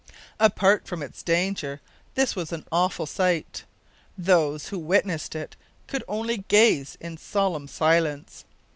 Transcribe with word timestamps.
Apart 0.39 0.87
from 0.87 1.03
its 1.03 1.21
danger, 1.21 1.79
this 2.15 2.35
was 2.35 2.51
an 2.51 2.65
awful 2.71 3.05
sight. 3.05 3.65
Those 4.17 4.69
who 4.69 4.79
witnessed 4.79 5.35
it 5.35 5.55
could 5.85 6.03
only 6.07 6.37
gaze 6.49 6.97
in 6.99 7.17
solemn 7.17 7.67
silence. 7.67 8.43